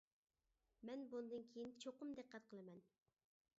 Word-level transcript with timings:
مەن 0.89 1.03
بۇندىن 1.11 1.45
كىيىن 1.53 1.75
چوقۇم 1.85 2.17
دىققەت 2.21 2.51
قىلىمەن. 2.53 2.83